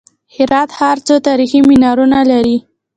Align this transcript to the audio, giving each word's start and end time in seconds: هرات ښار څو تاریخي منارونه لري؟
هرات 0.35 0.69
ښار 0.77 0.97
څو 1.07 1.15
تاریخي 1.27 1.59
منارونه 1.69 2.19
لري؟ 2.31 2.57